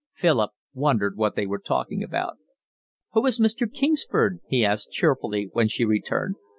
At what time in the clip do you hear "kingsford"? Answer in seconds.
3.71-4.39